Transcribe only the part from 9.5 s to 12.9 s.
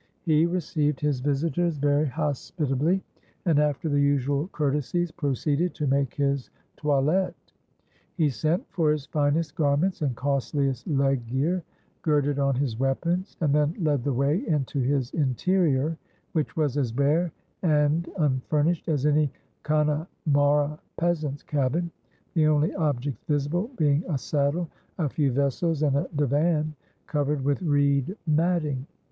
garments and costliest "leg gear," girded on his